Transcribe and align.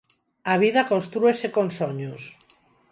A 0.51 0.55
vida 0.63 0.87
constrúese 0.91 1.47
con 1.55 1.67
soños. 1.77 2.21